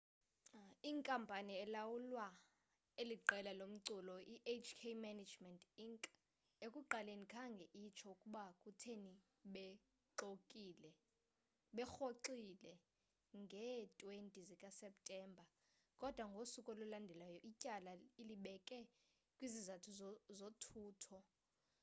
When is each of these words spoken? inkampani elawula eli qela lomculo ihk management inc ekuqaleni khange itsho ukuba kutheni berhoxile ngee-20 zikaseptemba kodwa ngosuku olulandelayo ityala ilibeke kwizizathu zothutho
inkampani 0.89 1.53
elawula 1.65 2.27
eli 3.01 3.15
qela 3.29 3.51
lomculo 3.59 4.13
ihk 4.55 4.79
management 5.05 5.61
inc 5.87 6.03
ekuqaleni 6.65 7.25
khange 7.33 7.65
itsho 7.83 8.05
ukuba 8.15 8.43
kutheni 8.61 9.13
berhoxile 11.75 12.73
ngee-20 13.41 14.27
zikaseptemba 14.49 15.45
kodwa 16.01 16.23
ngosuku 16.31 16.67
olulandelayo 16.73 17.37
ityala 17.49 17.91
ilibeke 18.21 18.79
kwizizathu 19.35 19.89
zothutho 20.37 21.17